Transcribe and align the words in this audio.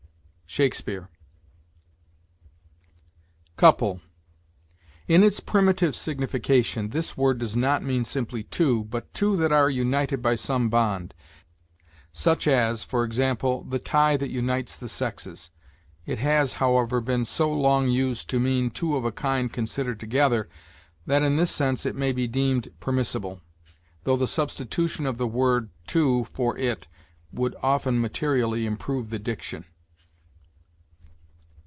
Shakespeare. 0.53 1.09
COUPLE. 3.55 4.01
In 5.07 5.23
its 5.23 5.39
primitive 5.39 5.95
signification, 5.95 6.89
this 6.89 7.15
word 7.15 7.37
does 7.37 7.55
not 7.55 7.83
mean 7.83 8.03
simply 8.03 8.43
two, 8.43 8.83
but 8.83 9.13
two 9.13 9.37
that 9.37 9.53
are 9.53 9.69
united 9.69 10.21
by 10.21 10.35
some 10.35 10.67
bond; 10.69 11.13
such 12.11 12.47
as, 12.49 12.83
for 12.83 13.05
example, 13.05 13.63
the 13.63 13.79
tie 13.79 14.17
that 14.17 14.29
unites 14.29 14.75
the 14.75 14.89
sexes. 14.89 15.51
It 16.05 16.17
has, 16.17 16.51
however, 16.51 16.99
been 16.99 17.23
so 17.23 17.49
long 17.49 17.87
used 17.87 18.29
to 18.31 18.37
mean 18.41 18.71
two 18.71 18.97
of 18.97 19.05
a 19.05 19.11
kind 19.13 19.53
considered 19.53 20.01
together, 20.01 20.49
that 21.05 21.23
in 21.23 21.37
this 21.37 21.51
sense 21.51 21.85
it 21.85 21.95
may 21.95 22.11
be 22.11 22.27
deemed 22.27 22.77
permissible, 22.81 23.39
though 24.03 24.17
the 24.17 24.27
substitution 24.27 25.05
of 25.05 25.17
the 25.17 25.27
word 25.29 25.69
two 25.87 26.25
for 26.33 26.57
it 26.57 26.87
would 27.31 27.55
often 27.63 28.01
materially 28.01 28.65
improve 28.65 29.11
the 29.11 29.17
diction. 29.19 29.63